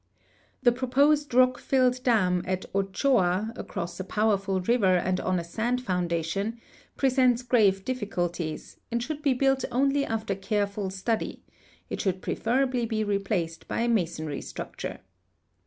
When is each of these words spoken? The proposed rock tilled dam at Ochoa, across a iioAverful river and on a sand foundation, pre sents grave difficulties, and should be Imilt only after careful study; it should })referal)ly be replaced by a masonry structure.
The 0.63 0.71
proposed 0.71 1.31
rock 1.31 1.61
tilled 1.61 2.01
dam 2.01 2.41
at 2.47 2.65
Ochoa, 2.73 3.53
across 3.55 3.99
a 3.99 4.03
iioAverful 4.03 4.67
river 4.67 4.95
and 4.97 5.19
on 5.19 5.37
a 5.37 5.43
sand 5.43 5.79
foundation, 5.83 6.59
pre 6.97 7.11
sents 7.11 7.43
grave 7.43 7.85
difficulties, 7.85 8.77
and 8.89 9.03
should 9.03 9.21
be 9.21 9.35
Imilt 9.35 9.63
only 9.71 10.03
after 10.03 10.33
careful 10.33 10.89
study; 10.89 11.43
it 11.87 12.01
should 12.01 12.19
})referal)ly 12.21 12.87
be 12.89 13.03
replaced 13.03 13.67
by 13.67 13.81
a 13.81 13.87
masonry 13.87 14.41
structure. 14.41 15.01